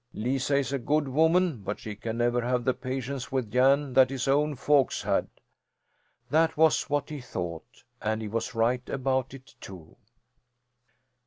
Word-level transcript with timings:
Lisa 0.15 0.55
is 0.55 0.73
a 0.73 0.79
good 0.79 1.07
woman, 1.07 1.59
but 1.61 1.77
she 1.79 1.95
can 1.95 2.17
never 2.17 2.41
have 2.41 2.65
the 2.65 2.73
patience 2.73 3.31
with 3.31 3.51
Jan 3.51 3.93
that 3.93 4.09
his 4.09 4.27
own 4.27 4.55
folks 4.55 5.03
had." 5.03 5.27
That 6.31 6.57
was 6.57 6.89
what 6.89 7.09
he 7.09 7.21
thought. 7.21 7.83
And 8.01 8.19
he 8.19 8.27
was 8.27 8.55
right 8.55 8.89
about 8.89 9.35
it, 9.35 9.53
too! 9.61 9.97